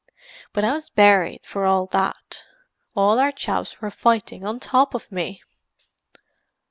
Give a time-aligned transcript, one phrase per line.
[0.51, 2.43] But I was buried for all that.
[2.95, 5.43] All our chaps were fighting on top of me!"